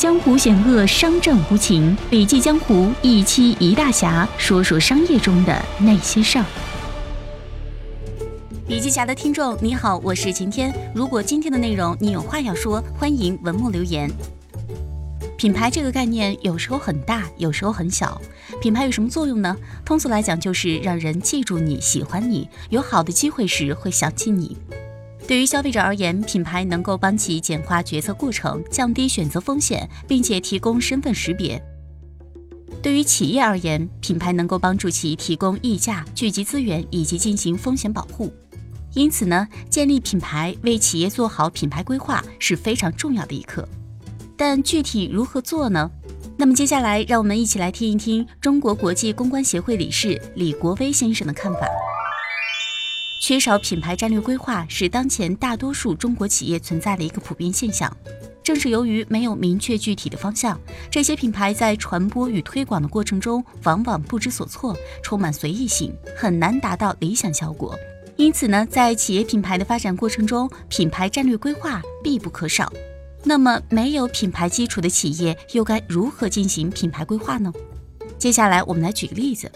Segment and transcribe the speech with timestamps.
[0.00, 1.94] 江湖险恶，商战无情。
[2.08, 6.44] 笔记江湖一期一大侠，说说商业中的那些事儿。
[8.66, 10.74] 笔记侠的听众你好，我是晴天。
[10.94, 14.10] 如果今天的内容你有话要说，欢迎文末留言。
[15.36, 18.18] 品牌这个概念有时候很大，有时候很小。
[18.58, 19.54] 品牌有什么作用呢？
[19.84, 24.56] 通俗来讲，就是让人记住你、喜欢你，有好的机会时会想起你。
[25.30, 31.56] 对于消费者而言，品牌能够帮其简化决策过程，降低选择风险，并且提供身份识别；
[32.82, 38.32] 对于企业而言，品牌能够帮助其提供溢价、聚集资源以及进行风险保护。
[38.94, 43.68] 因此呢，建立品牌为企业做好品牌规划是非常重要的一课。
[44.36, 45.88] 但具体如何做呢？
[46.36, 51.60] 那么接下来，让我们一起来听一听中国国际公关协会理事李国威先生的看法。
[53.20, 57.94] 缺少品牌战略规划是当前大多数中国企业存在的一个普遍现象。
[58.42, 60.58] 正是由于没有明确具体的方向，
[60.90, 67.78] 这些品牌在传播与推广的过程中往往不知所措，充满随意性，很难达到理想效果。
[68.16, 72.72] 因此呢，在企业品牌的发展过程中，品牌战略规划必不可少。
[73.22, 77.52] 那么，没有品牌基础的企业又该如何进行品牌规划呢？
[78.16, 79.52] 接下来，我们来举个例子。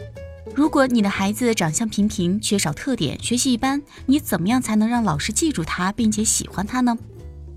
[0.55, 6.97] 如果你的孩子长相平平，缺少特点，学习一般，你怎么样才能让老师记住他，并且喜欢他呢？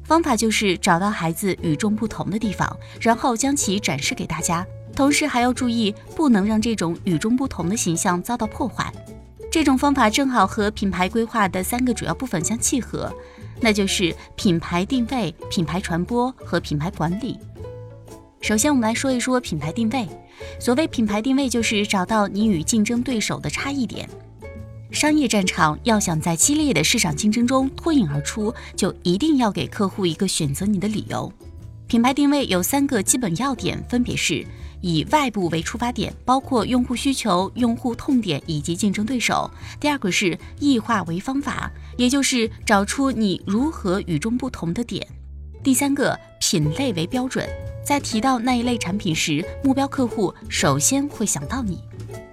[0.04, 2.68] 方法就是找到孩子与众不同的地方，
[3.00, 4.66] 然后将其展示给大家。
[4.96, 8.92] 同时还要注意，不能让这种与众不同的形象遭到破坏。
[9.52, 13.14] 这种方法正好和品牌规划的三个主要部分相契合，
[13.62, 17.38] 那就是品牌定位、品牌传播和品牌管理。
[18.40, 20.08] 首先，我们来说一说品牌定位。
[20.60, 24.08] 所谓品牌定位，就是找到你与竞争对手的差异点。
[24.92, 31.32] 商业战场要想在激烈的市场竞争中脱颖而出，就一定要给客户一个选择你的理由。
[31.88, 34.46] 品牌定位有三个基本要点，分别是
[34.82, 45.02] 以外部为出发点，包括用户需求、用户痛点以及竞争对手；第二个是异化为方法，也就是找出你如何与众不同的点；
[45.64, 47.48] 第三个品类为标准。
[47.88, 51.80] 在提到那一类产品时，目标客户首先会想到你。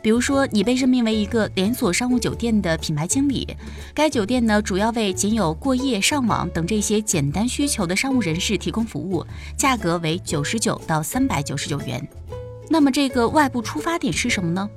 [0.02, 3.56] 比如说，你被任命为一个连锁商务酒店的品牌经理，
[3.94, 9.24] 该酒店呢主要为仅有过夜、上网等这些简单需求的商务人士提供服务，
[9.56, 12.04] 价格为九十九到三百九十九元。
[12.68, 14.68] 那么这个外部出发点是什么呢？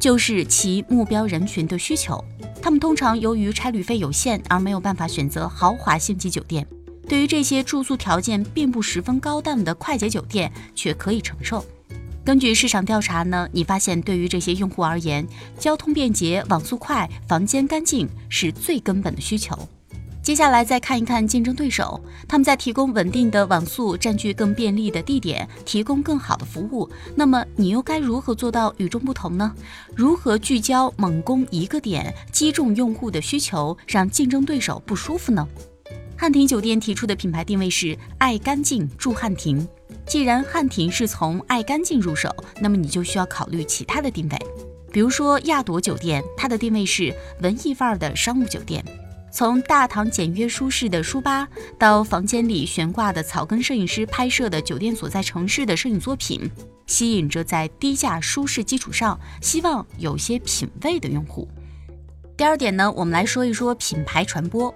[0.00, 2.24] 就是其目标人群的需求。
[2.62, 6.66] 他们通常由于差旅费有限而没有办法选择豪华星级酒店。
[7.08, 11.64] 对于这些住宿条件并不十分高档的快捷酒店，却可以承受。
[12.24, 15.26] 根据市场调查呢，你发现对于这些用户而言，
[15.58, 19.58] 交通便捷、网速快、房间干净是最根本的需求。
[20.22, 26.88] 接下来再看一看竞争对手，他们在提供稳定的网速、占据更便利的地点、提供更好的服务。
[27.16, 29.52] 那么你又该如何做到与众不同呢？
[29.96, 35.44] 如何聚焦猛攻一个点，击中用户的需求，让竞争对手不舒服呢？
[36.22, 39.66] 汉庭酒店提出的品牌定位是“爱干净住汉庭”。
[40.06, 44.38] 既然汉庭是从爱干净入手，那么你就需要考虑其他的定位。
[44.92, 48.84] 比如说亚朵酒店，它的定位是文艺范儿的商务酒店。
[49.32, 56.48] 从大堂简约舒适的书吧，到房间里悬挂的草根摄影师拍摄的酒店所在城市的摄影作品，
[56.86, 61.48] 吸引着在低价舒适基础上希望有些品味的用户。
[62.36, 64.72] 第二点呢，我们来说一说品牌传播。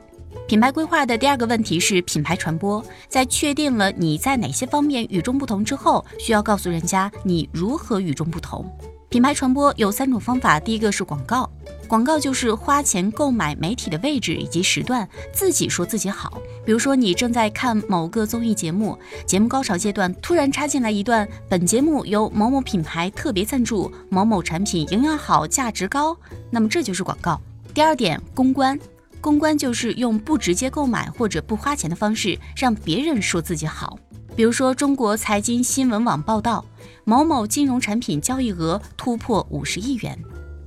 [0.47, 2.85] 品牌规划的第二个问题是品牌传播。
[3.09, 8.65] 在确定了你在哪些方面与众不同之后，需要告诉人家你如何与众不同。
[9.09, 11.49] 品牌传播有三种方法，第一个是广告，
[11.87, 16.41] 广告就是花钱购买媒体的位置以及时段，自己说自己好。
[16.65, 26.17] 比如说你正在看某个综艺节目，节目高潮阶段突然插进来一段，本节目由某某品牌特别赞助，某某产品营养好，价值高，
[26.51, 27.41] 那么这就是广告。
[27.73, 28.77] 第二点，公关。
[29.21, 33.99] 公关就是用不直接购买或者不花钱的方式让别人说自己好。
[34.37, 36.65] 比如说，中国财经新闻网报道，
[37.05, 40.19] 某某金融产品交易额突破五十亿元。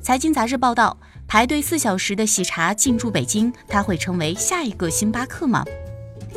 [0.02, 0.98] 财经杂志报道，
[1.28, 5.64] 排队四小时的喜茶进驻北京，它会成为下一个星巴克吗？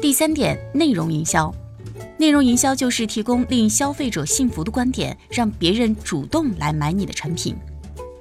[0.01, 1.53] 第三点，内容营销。
[2.19, 7.57] 内容营销就是提供令消费者信服的观点，让别人主动来买你的产品。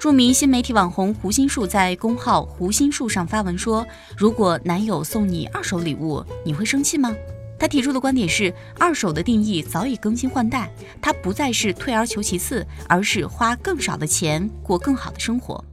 [0.01, 3.86] 著名新媒体网红胡心树在公号“胡心树”上发文说
[4.18, 7.15] ：“如果男友送你二手礼物，你会生气吗？”
[7.59, 15.63] 他提出的观点是，二手的定义早已更新换代，它不再是退而求其次，而是花更少的钱过更好的生活。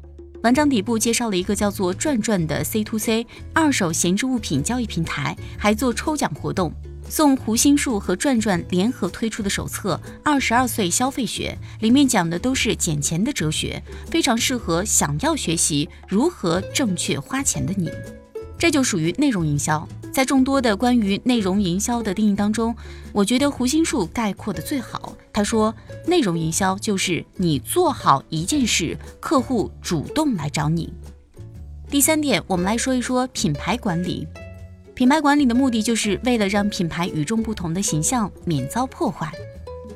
[0.42, 6.70] 文章底部介绍了一个叫做“转转”的 C to C 二手闲置物品交易平台，还做抽奖活动。
[7.08, 17.90] 送胡心树和转转联合推出的手册《二十二岁消费学》，里面讲的都是捡钱的哲学，非常适合想要学习如何正确花钱的你。
[18.58, 19.88] 这就属于内容营销。
[20.10, 22.74] 在众多的关于内容营销的定义当中，
[23.12, 25.14] 我觉得胡心树概括的最好。
[25.32, 25.72] 他说，
[26.06, 30.92] 内容营销就是你做好一件事，客户主动来找你。
[31.88, 34.26] 第三点，我们来说一说品牌管理。
[34.98, 39.32] 品牌管理的目的就是为了让品牌与众不同的形象免遭破坏。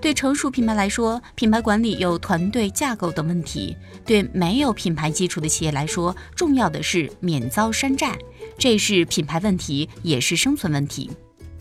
[0.01, 3.75] 对成熟品牌来说，品牌管理有团队架构等问题；
[4.07, 8.17] 对没有品牌基础的企业来说，重要的是免遭山寨。
[8.57, 11.11] 这是品牌问题，也是生存问题。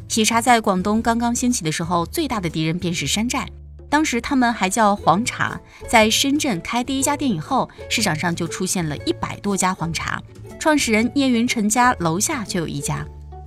[0.08, 3.50] 喜茶在广东刚刚兴起的时候，最大的敌人便是山寨。
[3.90, 10.22] 当时他们还叫黄茶，在深圳开第一家店以后，市场上就出现了一百多家黄茶。
[10.60, 13.04] 创始人聂云辰家楼下就有一家。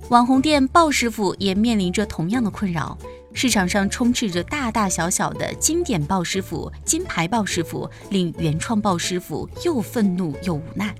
[0.09, 2.95] 网红店鲍师傅也面临着同样的困扰，
[3.33, 10.93] 市场上充斥着大大小小的经典鲍师傅、金牌鲍师傅，令原创鲍师傅又愤怒又无奈。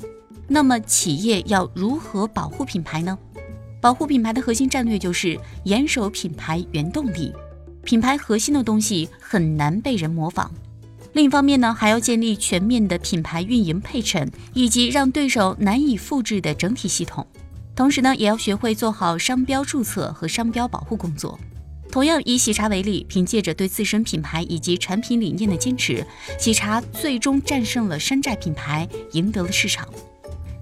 [0.48, 3.16] 那么，企业要如何保护品牌呢？
[3.80, 7.32] 保护品牌的核心战略就是严守品牌原动力，
[7.84, 10.52] 品牌核心的东西很难被人模仿。
[11.14, 17.26] 另一方面呢，还要建立全面的品牌运营配衬，以及让对手难以复制的整体系统。
[17.76, 21.38] 同时呢，也要学会做好商标注册和商标保护工作。
[21.92, 26.06] 同样以喜茶为例，凭借着对自身品牌以及产品理念的坚持，
[26.40, 29.88] 喜茶最终战胜了山寨品牌，赢得了市场。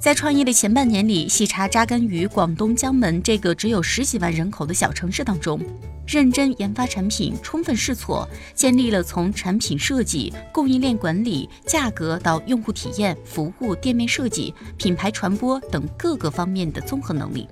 [0.04, 5.58] 在创业的前半年里，喜茶扎根于广东江门这个只有十几万人口的小城市当中，
[6.06, 17.48] 认真研发产品，充分试错，建立了从产品设计、供应链管理、价格到用户体验、服务、店面设计、品牌传播等各个方面的综合能力。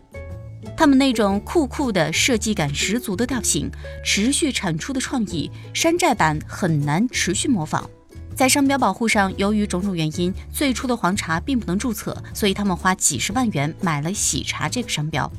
[0.76, 3.72] 他们那种酷酷的设计感十足的调性，
[4.04, 7.90] 持续产出的创意，山寨版很难持续模仿。
[8.36, 15.32] 在商标保护上，由于种种原因，最初的黄茶并不能注册，所以他们花几十万元买了喜茶这个商标。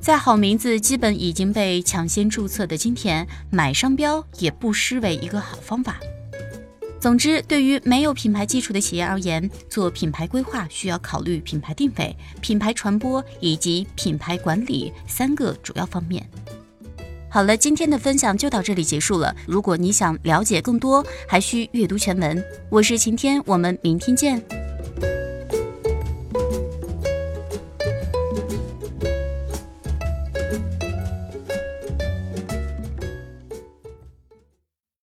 [0.00, 5.96] 在好名字基本已经被抢先注册的今天，买商标也不失为一个好方法。
[7.00, 16.28] 总之，对于没有品牌基础的企业而言，做品牌规划需要考虑品牌定位、品牌传播以及品牌管理三个主要方面。
[17.32, 19.34] 好了，今天的分享就到这里结束了。
[19.46, 22.44] 如果你想了解更多，还需阅读全文。
[22.68, 24.61] 我是晴天，我们明天见。